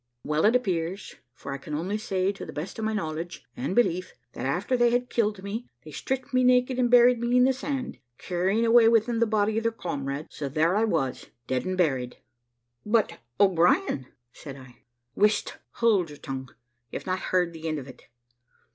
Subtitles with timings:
[0.23, 3.75] Well, it appears for I can only say to the best of my knowledge and
[3.75, 7.43] belief that after they had killed me, they stripped me naked and buried me in
[7.43, 10.25] the sand, carrying away with them the body of their comrade.
[10.31, 12.17] So there I was dead and buried."
[12.83, 14.07] "But, O'Brien"
[14.41, 14.77] said I.
[15.13, 16.49] "Whist hold your tongue
[16.89, 18.07] you've not heard the end of it.